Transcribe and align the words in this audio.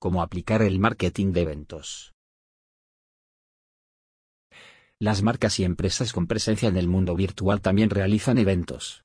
Cómo 0.00 0.22
aplicar 0.22 0.62
el 0.62 0.78
marketing 0.78 1.32
de 1.32 1.42
eventos. 1.42 2.14
Las 4.98 5.20
marcas 5.20 5.60
y 5.60 5.64
empresas 5.64 6.14
con 6.14 6.26
presencia 6.26 6.70
en 6.70 6.78
el 6.78 6.88
mundo 6.88 7.14
virtual 7.14 7.60
también 7.60 7.90
realizan 7.90 8.38
eventos. 8.38 9.04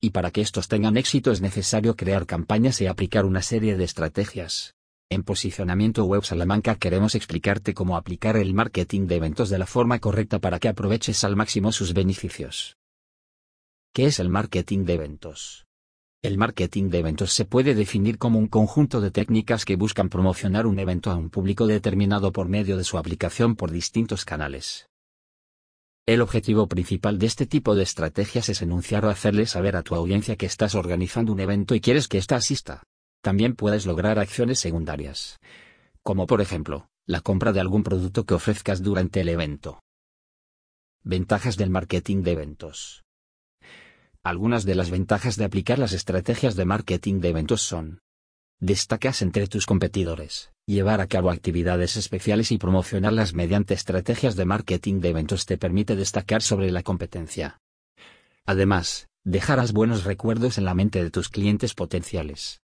Y 0.00 0.10
para 0.10 0.30
que 0.30 0.40
estos 0.40 0.68
tengan 0.68 0.96
éxito 0.96 1.32
es 1.32 1.40
necesario 1.40 1.96
crear 1.96 2.26
campañas 2.26 2.80
y 2.80 2.86
aplicar 2.86 3.24
una 3.24 3.42
serie 3.42 3.76
de 3.76 3.82
estrategias. 3.82 4.76
En 5.08 5.24
Posicionamiento 5.24 6.04
Web 6.04 6.22
Salamanca 6.22 6.76
queremos 6.76 7.16
explicarte 7.16 7.74
cómo 7.74 7.96
aplicar 7.96 8.36
el 8.36 8.54
marketing 8.54 9.08
de 9.08 9.16
eventos 9.16 9.50
de 9.50 9.58
la 9.58 9.66
forma 9.66 9.98
correcta 9.98 10.38
para 10.38 10.60
que 10.60 10.68
aproveches 10.68 11.24
al 11.24 11.34
máximo 11.34 11.72
sus 11.72 11.92
beneficios. 11.92 12.76
¿Qué 13.92 14.06
es 14.06 14.20
el 14.20 14.28
marketing 14.28 14.84
de 14.84 14.94
eventos? 14.94 15.66
El 16.22 16.36
marketing 16.36 16.90
de 16.90 16.98
eventos 16.98 17.32
se 17.32 17.46
puede 17.46 17.74
definir 17.74 18.18
como 18.18 18.38
un 18.38 18.46
conjunto 18.46 19.00
de 19.00 19.10
técnicas 19.10 19.64
que 19.64 19.76
buscan 19.76 20.10
promocionar 20.10 20.66
un 20.66 20.78
evento 20.78 21.10
a 21.10 21.16
un 21.16 21.30
público 21.30 21.66
determinado 21.66 22.30
por 22.30 22.46
medio 22.46 22.76
de 22.76 22.84
su 22.84 22.98
aplicación 22.98 23.56
por 23.56 23.70
distintos 23.70 24.26
canales. 24.26 24.90
El 26.04 26.20
objetivo 26.20 26.66
principal 26.66 27.18
de 27.18 27.24
este 27.24 27.46
tipo 27.46 27.74
de 27.74 27.84
estrategias 27.84 28.50
es 28.50 28.60
enunciar 28.60 29.06
o 29.06 29.08
hacerle 29.08 29.46
saber 29.46 29.76
a 29.76 29.82
tu 29.82 29.94
audiencia 29.94 30.36
que 30.36 30.44
estás 30.44 30.74
organizando 30.74 31.32
un 31.32 31.40
evento 31.40 31.74
y 31.74 31.80
quieres 31.80 32.06
que 32.06 32.18
ésta 32.18 32.36
asista. 32.36 32.82
También 33.22 33.54
puedes 33.54 33.86
lograr 33.86 34.18
acciones 34.18 34.58
secundarias, 34.58 35.38
como 36.02 36.26
por 36.26 36.42
ejemplo, 36.42 36.88
la 37.06 37.22
compra 37.22 37.54
de 37.54 37.60
algún 37.60 37.82
producto 37.82 38.26
que 38.26 38.34
ofrezcas 38.34 38.82
durante 38.82 39.22
el 39.22 39.30
evento. 39.30 39.80
Ventajas 41.02 41.56
del 41.56 41.70
marketing 41.70 42.22
de 42.22 42.32
eventos. 42.32 43.04
Algunas 44.22 44.66
de 44.66 44.74
las 44.74 44.90
ventajas 44.90 45.36
de 45.36 45.46
aplicar 45.46 45.78
las 45.78 45.92
estrategias 45.92 46.54
de 46.54 46.66
marketing 46.66 47.20
de 47.20 47.30
eventos 47.30 47.62
son 47.62 48.00
Destacas 48.62 49.22
entre 49.22 49.46
tus 49.46 49.64
competidores. 49.64 50.52
Llevar 50.66 51.00
a 51.00 51.06
cabo 51.06 51.30
actividades 51.30 51.96
especiales 51.96 52.52
y 52.52 52.58
promocionarlas 52.58 53.32
mediante 53.32 53.72
estrategias 53.72 54.36
de 54.36 54.44
marketing 54.44 55.00
de 55.00 55.08
eventos 55.08 55.46
te 55.46 55.56
permite 55.56 55.96
destacar 55.96 56.42
sobre 56.42 56.70
la 56.70 56.82
competencia. 56.82 57.62
Además, 58.44 59.08
dejarás 59.24 59.72
buenos 59.72 60.04
recuerdos 60.04 60.58
en 60.58 60.66
la 60.66 60.74
mente 60.74 61.02
de 61.02 61.10
tus 61.10 61.30
clientes 61.30 61.72
potenciales. 61.72 62.60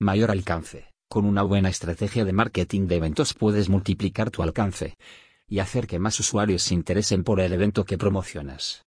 Mayor 0.00 0.32
alcance. 0.32 0.90
Con 1.08 1.24
una 1.24 1.42
buena 1.42 1.68
estrategia 1.68 2.24
de 2.24 2.32
marketing 2.32 2.88
de 2.88 2.96
eventos 2.96 3.32
puedes 3.32 3.68
multiplicar 3.68 4.32
tu 4.32 4.42
alcance 4.42 4.96
y 5.46 5.60
hacer 5.60 5.86
que 5.86 6.00
más 6.00 6.18
usuarios 6.18 6.64
se 6.64 6.74
interesen 6.74 7.22
por 7.22 7.38
el 7.38 7.52
evento 7.52 7.84
que 7.84 7.96
promocionas 7.96 8.85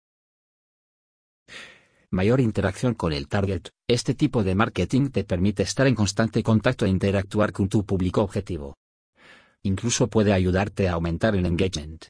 mayor 2.11 2.39
interacción 2.41 2.95
con 2.95 3.13
el 3.13 3.27
target. 3.27 3.69
Este 3.87 4.15
tipo 4.15 4.43
de 4.43 4.55
marketing 4.55 5.09
te 5.09 5.23
permite 5.23 5.63
estar 5.63 5.87
en 5.87 5.95
constante 5.95 6.41
contacto 6.43 6.85
e 6.85 6.89
interactuar 6.89 7.51
con 7.51 7.69
tu 7.69 7.85
público 7.85 8.21
objetivo. 8.21 8.75
Incluso 9.61 10.07
puede 10.07 10.33
ayudarte 10.33 10.87
a 10.87 10.93
aumentar 10.93 11.35
el 11.35 11.45
engagement. 11.45 12.05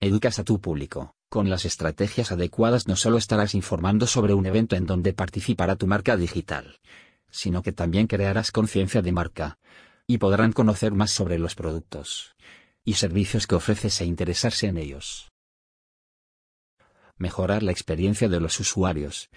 Educas 0.00 0.38
a 0.38 0.44
tu 0.44 0.60
público. 0.60 1.14
Con 1.28 1.48
las 1.48 1.64
estrategias 1.64 2.32
adecuadas 2.32 2.88
no 2.88 2.96
solo 2.96 3.16
estarás 3.16 3.54
informando 3.54 4.08
sobre 4.08 4.34
un 4.34 4.46
evento 4.46 4.74
en 4.74 4.86
donde 4.86 5.12
participará 5.12 5.76
tu 5.76 5.86
marca 5.86 6.16
digital, 6.16 6.80
sino 7.30 7.62
que 7.62 7.70
también 7.70 8.08
crearás 8.08 8.50
conciencia 8.50 9.00
de 9.00 9.12
marca, 9.12 9.58
y 10.08 10.18
podrán 10.18 10.52
conocer 10.52 10.92
más 10.92 11.12
sobre 11.12 11.38
los 11.38 11.54
productos 11.54 12.34
y 12.84 12.94
servicios 12.94 13.46
que 13.46 13.54
ofreces 13.54 14.00
e 14.00 14.06
interesarse 14.06 14.66
en 14.66 14.78
ellos 14.78 15.29
mejorar 17.20 17.62
la 17.62 17.70
experiencia 17.70 18.28
de 18.28 18.40
los 18.40 18.58
usuarios. 18.58 19.28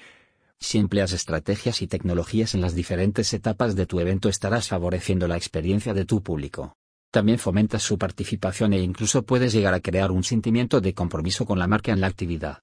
Si 0.59 0.77
empleas 0.77 1.11
estrategias 1.11 1.81
y 1.81 1.87
tecnologías 1.87 2.55
en 2.55 2.61
las 2.61 2.73
diferentes 2.73 3.33
etapas 3.33 3.75
de 3.75 3.85
tu 3.85 3.99
evento 3.99 4.29
estarás 4.29 4.69
favoreciendo 4.69 5.27
la 5.27 5.35
experiencia 5.35 5.93
de 5.93 6.05
tu 6.05 6.23
público. 6.23 6.77
También 7.11 7.37
fomentas 7.37 7.83
su 7.83 7.97
participación 7.97 8.71
e 8.73 8.79
incluso 8.79 9.23
puedes 9.23 9.51
llegar 9.51 9.73
a 9.73 9.81
crear 9.81 10.11
un 10.11 10.23
sentimiento 10.23 10.79
de 10.79 10.93
compromiso 10.93 11.45
con 11.45 11.59
la 11.59 11.67
marca 11.67 11.91
en 11.91 11.99
la 11.99 12.07
actividad. 12.07 12.59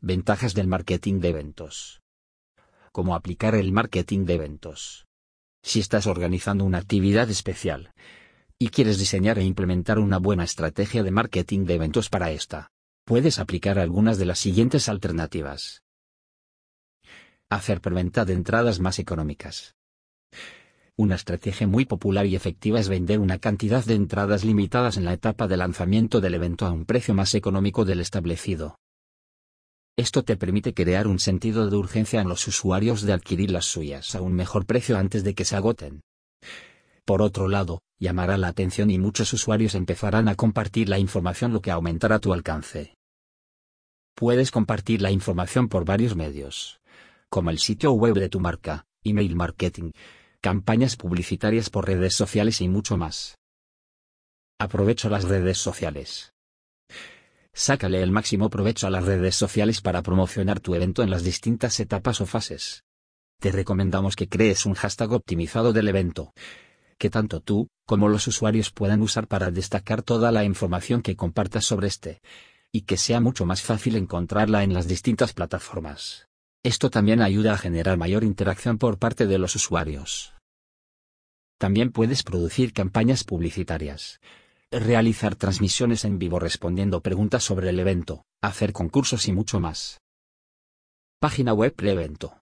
Ventajas 0.00 0.52
del 0.52 0.66
marketing 0.66 1.20
de 1.20 1.28
eventos. 1.28 2.00
Cómo 2.90 3.14
aplicar 3.14 3.54
el 3.54 3.70
marketing 3.70 4.24
de 4.24 4.34
eventos. 4.34 5.06
Si 5.62 5.78
estás 5.78 6.08
organizando 6.08 6.64
una 6.64 6.78
actividad 6.78 7.30
especial 7.30 7.92
y 8.58 8.68
quieres 8.68 8.98
diseñar 8.98 9.38
e 9.38 9.44
implementar 9.44 10.00
una 10.00 10.18
buena 10.18 10.42
estrategia 10.42 11.04
de 11.04 11.10
marketing 11.12 11.64
de 11.64 11.74
eventos 11.74 12.10
para 12.10 12.32
esta, 12.32 12.70
puedes 13.10 13.40
aplicar 13.40 13.80
algunas 13.80 14.18
de 14.18 14.24
las 14.24 14.38
siguientes 14.38 14.88
alternativas. 14.88 15.82
Hacer 17.48 17.80
preventa 17.80 18.24
de 18.24 18.34
entradas 18.34 18.78
más 18.78 19.00
económicas. 19.00 19.74
Una 20.94 21.16
estrategia 21.16 21.66
muy 21.66 21.86
popular 21.86 22.24
y 22.26 22.36
efectiva 22.36 22.78
es 22.78 22.88
vender 22.88 23.18
una 23.18 23.38
cantidad 23.38 23.84
de 23.84 23.94
entradas 23.94 24.44
limitadas 24.44 24.96
en 24.96 25.04
la 25.04 25.12
etapa 25.12 25.48
de 25.48 25.56
lanzamiento 25.56 26.20
del 26.20 26.34
evento 26.34 26.66
a 26.66 26.70
un 26.70 26.84
precio 26.84 27.12
más 27.12 27.34
económico 27.34 27.84
del 27.84 27.98
establecido. 27.98 28.78
Esto 29.96 30.22
te 30.22 30.36
permite 30.36 30.72
crear 30.72 31.08
un 31.08 31.18
sentido 31.18 31.68
de 31.68 31.74
urgencia 31.74 32.20
en 32.20 32.28
los 32.28 32.46
usuarios 32.46 33.02
de 33.02 33.12
adquirir 33.12 33.50
las 33.50 33.64
suyas 33.64 34.14
a 34.14 34.22
un 34.22 34.34
mejor 34.34 34.66
precio 34.66 34.96
antes 34.96 35.24
de 35.24 35.34
que 35.34 35.44
se 35.44 35.56
agoten. 35.56 36.00
Por 37.04 37.22
otro 37.22 37.48
lado, 37.48 37.80
llamará 37.98 38.38
la 38.38 38.46
atención 38.46 38.88
y 38.88 39.00
muchos 39.00 39.32
usuarios 39.32 39.74
empezarán 39.74 40.28
a 40.28 40.36
compartir 40.36 40.88
la 40.88 41.00
información 41.00 41.52
lo 41.52 41.60
que 41.60 41.72
aumentará 41.72 42.20
tu 42.20 42.32
alcance. 42.32 42.94
Puedes 44.14 44.50
compartir 44.50 45.00
la 45.02 45.10
información 45.10 45.68
por 45.68 45.84
varios 45.84 46.16
medios, 46.16 46.80
como 47.28 47.50
el 47.50 47.58
sitio 47.58 47.92
web 47.92 48.14
de 48.14 48.28
tu 48.28 48.40
marca, 48.40 48.86
email 49.04 49.34
marketing, 49.36 49.92
campañas 50.40 50.96
publicitarias 50.96 51.70
por 51.70 51.86
redes 51.86 52.14
sociales 52.14 52.60
y 52.60 52.68
mucho 52.68 52.96
más. 52.96 53.38
Aprovecho 54.58 55.08
las 55.08 55.24
redes 55.24 55.58
sociales. 55.58 56.32
Sácale 57.52 58.02
el 58.02 58.10
máximo 58.10 58.50
provecho 58.50 58.86
a 58.86 58.90
las 58.90 59.04
redes 59.04 59.34
sociales 59.34 59.80
para 59.80 60.02
promocionar 60.02 60.60
tu 60.60 60.74
evento 60.74 61.02
en 61.02 61.10
las 61.10 61.24
distintas 61.24 61.80
etapas 61.80 62.20
o 62.20 62.26
fases. 62.26 62.84
Te 63.40 63.52
recomendamos 63.52 64.16
que 64.16 64.28
crees 64.28 64.66
un 64.66 64.74
hashtag 64.74 65.12
optimizado 65.12 65.72
del 65.72 65.88
evento, 65.88 66.32
que 66.98 67.10
tanto 67.10 67.40
tú, 67.40 67.68
como 67.86 68.08
los 68.08 68.26
usuarios 68.26 68.70
puedan 68.70 69.00
usar 69.00 69.26
para 69.26 69.50
destacar 69.50 70.02
toda 70.02 70.30
la 70.30 70.44
información 70.44 71.00
que 71.00 71.16
compartas 71.16 71.64
sobre 71.64 71.88
este 71.88 72.20
y 72.72 72.82
que 72.82 72.96
sea 72.96 73.20
mucho 73.20 73.46
más 73.46 73.62
fácil 73.62 73.96
encontrarla 73.96 74.62
en 74.62 74.74
las 74.74 74.86
distintas 74.86 75.32
plataformas. 75.32 76.26
Esto 76.62 76.90
también 76.90 77.22
ayuda 77.22 77.54
a 77.54 77.58
generar 77.58 77.96
mayor 77.96 78.22
interacción 78.22 78.78
por 78.78 78.98
parte 78.98 79.26
de 79.26 79.38
los 79.38 79.56
usuarios. 79.56 80.34
También 81.58 81.90
puedes 81.90 82.22
producir 82.22 82.72
campañas 82.72 83.24
publicitarias, 83.24 84.20
realizar 84.70 85.36
transmisiones 85.36 86.04
en 86.04 86.18
vivo 86.18 86.38
respondiendo 86.38 87.00
preguntas 87.00 87.42
sobre 87.44 87.70
el 87.70 87.78
evento, 87.80 88.24
hacer 88.42 88.72
concursos 88.72 89.26
y 89.28 89.32
mucho 89.32 89.58
más. 89.58 90.00
Página 91.18 91.52
web 91.52 91.74
pre-evento. 91.74 92.40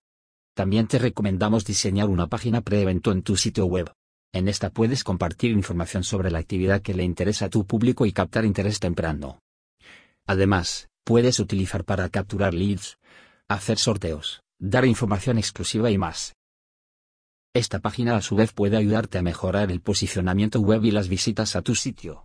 También 0.55 0.89
te 0.89 0.99
recomendamos 0.99 1.65
diseñar 1.65 2.09
una 2.09 2.27
página 2.27 2.60
pre-evento 2.60 3.12
en 3.12 3.22
tu 3.22 3.37
sitio 3.37 3.66
web. 3.66 3.93
En 4.33 4.47
esta 4.47 4.71
puedes 4.71 5.05
compartir 5.05 5.53
información 5.53 6.05
sobre 6.05 6.31
la 6.31 6.41
actividad 6.41 6.83
que 6.83 6.95
le 6.95 7.03
interesa 7.03 7.47
a 7.47 7.50
tu 7.50 7.66
público 7.66 8.05
y 8.05 8.12
captar 8.12 8.45
interés 8.45 8.78
temprano. 8.78 9.39
Además, 10.28 10.89
puedes 11.05 11.41
utilizar 11.41 11.84
para 11.84 12.11
capturar 12.11 12.53
leads, 12.53 12.99
hacer 13.49 13.78
sorteos, 13.78 14.43
dar 14.61 14.84
información 14.84 15.39
exclusiva 15.39 15.91
y 15.91 15.97
más. 15.97 16.34
Esta 17.55 17.78
página 17.78 18.15
a 18.15 18.21
su 18.21 18.37
vez 18.37 18.53
puede 18.53 18.77
ayudarte 18.77 19.16
a 19.16 19.22
mejorar 19.22 19.72
el 19.72 19.81
posicionamiento 19.81 20.61
web 20.61 20.84
y 20.84 20.91
las 20.91 21.09
visitas 21.09 21.56
a 21.56 21.62
tu 21.62 21.75
sitio. 21.75 22.25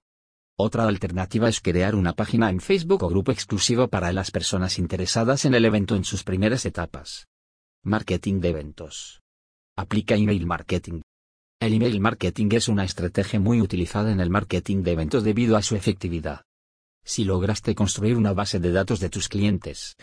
Otra 0.59 0.85
alternativa 0.85 1.47
es 1.47 1.61
crear 1.61 1.95
una 1.95 2.11
página 2.13 2.49
en 2.49 2.59
Facebook 2.59 3.03
o 3.03 3.07
grupo 3.07 3.31
exclusivo 3.31 3.87
para 3.87 4.11
las 4.11 4.31
personas 4.31 4.77
interesadas 4.77 5.45
en 5.45 5.55
el 5.55 5.63
evento 5.63 5.95
en 5.95 6.03
sus 6.03 6.25
primeras 6.25 6.65
etapas. 6.65 7.27
Marketing 7.83 8.41
de 8.41 8.49
eventos. 8.49 9.21
Aplica 9.77 10.15
email 10.15 10.45
marketing. 10.45 11.01
El 11.61 11.73
email 11.73 12.01
marketing 12.01 12.49
es 12.51 12.67
una 12.67 12.83
estrategia 12.83 13.39
muy 13.39 13.61
utilizada 13.61 14.11
en 14.11 14.19
el 14.19 14.29
marketing 14.29 14.83
de 14.83 14.91
eventos 14.91 15.23
debido 15.23 15.55
a 15.55 15.61
su 15.61 15.77
efectividad. 15.77 16.41
Si 17.03 17.25
lograste 17.25 17.75
construir 17.75 18.15
una 18.15 18.33
base 18.33 18.59
de 18.59 18.71
datos 18.71 18.99
de 18.99 19.09
tus 19.09 19.29
clientes 19.29 19.97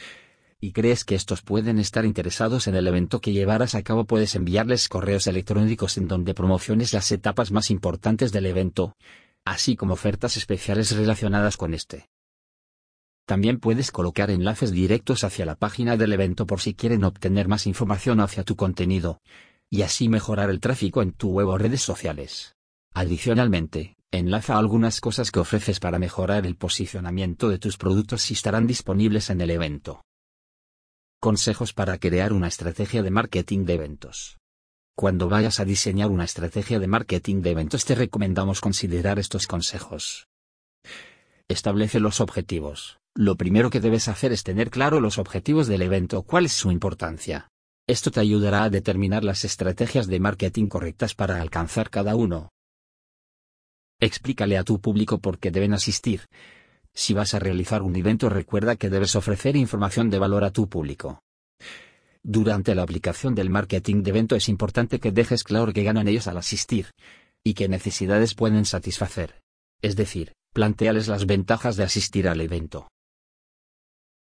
y 0.61 0.73
crees 0.73 1.05
que 1.05 1.15
estos 1.15 1.41
pueden 1.41 1.79
estar 1.79 2.05
interesados 2.05 2.67
en 2.67 2.75
el 2.75 2.87
evento 2.87 3.21
que 3.21 3.33
llevarás 3.33 3.75
a 3.75 3.83
cabo, 3.83 4.05
puedes 4.05 4.35
enviarles 4.35 4.89
correos 4.89 5.27
electrónicos 5.27 5.97
en 5.97 6.07
donde 6.07 6.35
promociones 6.35 6.93
las 6.93 7.11
etapas 7.13 7.51
más 7.51 7.71
importantes 7.71 8.31
del 8.31 8.45
evento, 8.45 8.95
así 9.45 9.75
como 9.75 9.95
ofertas 9.95 10.37
especiales 10.37 10.95
relacionadas 10.95 11.57
con 11.57 11.73
este. 11.73 12.11
También 13.25 13.59
puedes 13.59 13.91
colocar 13.91 14.31
enlaces 14.31 14.71
directos 14.71 15.25
hacia 15.25 15.47
la 15.47 15.55
página 15.55 15.97
del 15.97 16.13
evento 16.13 16.47
por 16.47 16.61
si 16.61 16.75
quieren 16.75 17.05
obtener 17.05 17.49
más 17.49 17.67
información 17.67 18.21
hacia 18.21 18.45
tu 18.45 18.57
contenido, 18.57 19.21
y 19.71 19.83
así 19.83 20.09
mejorar 20.09 20.51
el 20.51 20.61
tráfico 20.61 21.01
en 21.01 21.13
tu 21.13 21.31
web 21.31 21.49
o 21.49 21.57
redes 21.57 21.81
sociales. 21.81 22.57
Adicionalmente, 22.93 23.97
Enlaza 24.13 24.59
algunas 24.59 25.01
cosas 25.01 25.31
que 25.31 25.39
ofreces 25.39 25.79
para 25.79 26.01
mejorar 26.01 26.45
el 26.45 26.57
posicionamiento 26.57 27.49
de 27.49 27.59
tus 27.59 27.77
productos 27.77 28.29
y 28.33 28.35
estarán 28.35 28.67
disponibles 28.67 29.31
en 29.31 29.41
el 29.41 29.51
evento. 29.51 30.03
Consejos 31.21 31.73
para 31.73 31.97
crear 31.99 32.33
una 32.33 32.49
estrategia 32.49 33.05
de 33.05 33.11
marketing 33.13 33.67
de 33.67 33.75
eventos. 33.75 34.39
Cuando 34.97 35.29
vayas 35.29 35.61
a 35.61 35.65
diseñar 35.65 36.11
una 36.11 36.25
estrategia 36.25 36.81
de 36.81 36.89
marketing 36.89 37.41
de 37.41 37.51
eventos 37.53 37.85
te 37.85 37.95
recomendamos 37.95 38.61
considerar 38.61 39.21
estos 39.21 39.47
consejos. 39.47 40.27
Establece 41.47 42.01
los 42.01 42.21
objetivos. 42.21 42.99
Lo 43.15 43.37
primero 43.37 43.71
que 43.71 43.81
debes 43.81 44.09
hacer 44.09 44.33
es 44.33 44.43
tener 44.43 44.71
claro 44.71 45.01
los 45.01 45.19
objetivos 45.19 45.69
del 45.69 45.83
evento, 45.83 46.23
cuál 46.23 46.47
es 46.47 46.53
su 46.53 46.73
importancia. 46.73 47.49
Esto 47.89 48.11
te 48.11 48.19
ayudará 48.19 48.65
a 48.65 48.71
determinar 48.71 49.23
las 49.23 49.45
estrategias 49.45 50.09
de 50.09 50.19
marketing 50.19 50.67
correctas 50.67 51.15
para 51.15 51.41
alcanzar 51.41 51.91
cada 51.91 52.17
uno. 52.17 52.51
Explícale 54.01 54.57
a 54.57 54.65
tu 54.65 54.81
público 54.81 55.19
por 55.19 55.39
qué 55.39 55.51
deben 55.51 55.75
asistir. 55.75 56.23
Si 56.95 57.13
vas 57.13 57.35
a 57.35 57.39
realizar 57.39 57.83
un 57.83 57.95
evento 57.95 58.31
recuerda 58.31 58.77
que 58.77 58.89
debes 58.89 59.15
ofrecer 59.15 59.57
información 59.57 60.09
de 60.09 60.19
valor 60.19 60.43
a 60.43 60.51
tu 60.51 60.69
público. 60.71 61.23
Durante 62.23 62.75
la 62.75 62.83
aplicación 62.83 63.35
del 63.35 63.51
marketing 63.51 64.03
de 64.03 64.11
evento 64.11 64.37
es 64.37 64.49
importante 64.49 65.01
que 65.01 65.13
dejes 65.13 65.45
claro 65.45 65.73
qué 65.73 65.85
ganan 65.85 66.09
ellos 66.09 66.27
al 66.29 66.39
asistir 66.39 66.91
y 67.45 67.55
qué 67.55 67.69
necesidades 67.69 68.35
pueden 68.35 68.65
satisfacer. 68.65 69.41
Es 69.83 69.97
decir, 69.97 70.33
planteales 70.55 71.07
las 71.07 71.27
ventajas 71.27 71.77
de 71.77 71.85
asistir 71.85 72.27
al 72.27 72.41
evento. 72.41 72.89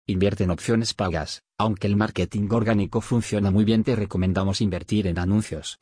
Invierte 0.07 0.45
en 0.45 0.51
opciones 0.51 0.95
pagas. 0.95 1.43
Aunque 1.59 1.89
el 1.89 1.97
marketing 1.97 2.49
orgánico 2.51 3.01
funciona 3.01 3.51
muy 3.51 3.65
bien, 3.65 3.83
te 3.83 3.97
recomendamos 3.97 4.61
invertir 4.61 5.09
en 5.09 5.19
anuncios 5.19 5.79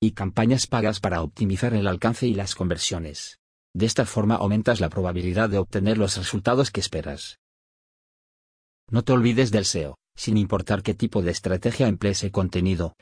y 0.00 0.12
campañas 0.12 0.66
pagas 0.66 1.00
para 1.00 1.22
optimizar 1.22 1.74
el 1.74 1.86
alcance 1.86 2.26
y 2.26 2.34
las 2.34 2.54
conversiones. 2.54 3.38
De 3.74 3.86
esta 3.86 4.06
forma 4.06 4.36
aumentas 4.36 4.80
la 4.80 4.88
probabilidad 4.88 5.50
de 5.50 5.58
obtener 5.58 5.98
los 5.98 6.16
resultados 6.16 6.70
que 6.70 6.80
esperas. 6.80 7.38
No 8.90 9.02
te 9.02 9.12
olvides 9.12 9.50
del 9.50 9.64
SEO, 9.64 9.98
sin 10.14 10.36
importar 10.36 10.82
qué 10.82 10.94
tipo 10.94 11.22
de 11.22 11.30
estrategia 11.30 11.88
emplees 11.88 12.24
el 12.24 12.32
contenido. 12.32 12.94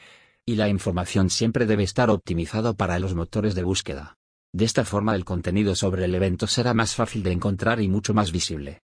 Y 0.44 0.56
la 0.56 0.68
información 0.68 1.30
siempre 1.30 1.66
debe 1.66 1.82
estar 1.82 2.10
optimizado 2.10 2.74
para 2.74 2.98
los 2.98 3.14
motores 3.14 3.54
de 3.54 3.64
búsqueda. 3.64 4.16
De 4.52 4.64
esta 4.64 4.84
forma 4.84 5.14
el 5.14 5.24
contenido 5.24 5.74
sobre 5.74 6.04
el 6.04 6.14
evento 6.14 6.46
será 6.46 6.72
más 6.72 6.94
fácil 6.94 7.22
de 7.22 7.32
encontrar 7.32 7.80
y 7.80 7.88
mucho 7.88 8.14
más 8.14 8.32
visible. 8.32 8.80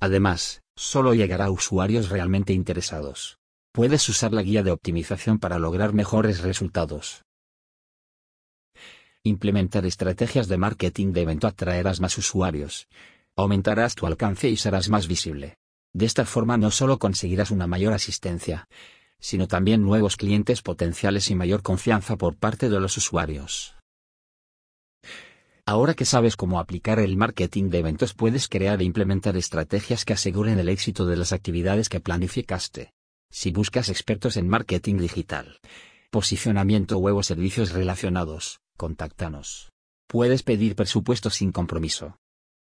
Además, 0.00 0.62
solo 0.76 1.14
llegará 1.14 1.46
a 1.46 1.50
usuarios 1.50 2.08
realmente 2.08 2.52
interesados. 2.52 3.38
Puedes 3.72 4.08
usar 4.08 4.32
la 4.32 4.42
guía 4.42 4.62
de 4.62 4.70
optimización 4.70 5.38
para 5.38 5.58
lograr 5.58 5.92
mejores 5.92 6.40
resultados. 6.40 7.24
Implementar 9.22 9.84
estrategias 9.84 10.48
de 10.48 10.58
marketing 10.58 11.12
de 11.12 11.22
evento 11.22 11.46
atraerás 11.46 12.00
más 12.00 12.16
usuarios. 12.18 12.88
Aumentarás 13.36 13.94
tu 13.94 14.06
alcance 14.06 14.48
y 14.48 14.56
serás 14.56 14.88
más 14.88 15.06
visible. 15.06 15.58
De 15.92 16.06
esta 16.06 16.24
forma 16.24 16.56
no 16.56 16.70
solo 16.70 16.98
conseguirás 16.98 17.50
una 17.50 17.66
mayor 17.66 17.92
asistencia, 17.92 18.68
sino 19.20 19.48
también 19.48 19.82
nuevos 19.82 20.16
clientes 20.16 20.62
potenciales 20.62 21.30
y 21.30 21.34
mayor 21.34 21.62
confianza 21.62 22.16
por 22.16 22.36
parte 22.36 22.68
de 22.68 22.80
los 22.80 22.96
usuarios. 22.96 23.74
Ahora 25.66 25.94
que 25.94 26.06
sabes 26.06 26.36
cómo 26.36 26.60
aplicar 26.60 26.98
el 26.98 27.16
marketing 27.16 27.68
de 27.68 27.80
eventos 27.80 28.14
puedes 28.14 28.48
crear 28.48 28.80
e 28.80 28.84
implementar 28.84 29.36
estrategias 29.36 30.04
que 30.06 30.14
aseguren 30.14 30.58
el 30.58 30.70
éxito 30.70 31.04
de 31.04 31.16
las 31.16 31.32
actividades 31.32 31.90
que 31.90 32.00
planificaste. 32.00 32.94
Si 33.30 33.50
buscas 33.50 33.88
expertos 33.88 34.36
en 34.36 34.48
marketing 34.48 34.96
digital, 34.96 35.60
posicionamiento 36.10 36.98
web 36.98 37.16
o 37.16 37.22
servicios 37.22 37.72
relacionados, 37.72 38.60
contáctanos. 38.76 39.70
Puedes 40.06 40.42
pedir 40.42 40.74
presupuesto 40.74 41.28
sin 41.28 41.52
compromiso. 41.52 42.18